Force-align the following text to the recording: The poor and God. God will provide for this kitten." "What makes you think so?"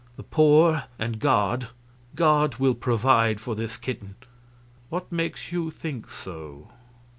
The 0.15 0.23
poor 0.23 0.85
and 0.97 1.19
God. 1.19 1.67
God 2.15 2.55
will 2.55 2.73
provide 2.73 3.39
for 3.39 3.53
this 3.53 3.77
kitten." 3.77 4.15
"What 4.89 5.11
makes 5.11 5.51
you 5.51 5.69
think 5.69 6.09
so?" 6.09 6.69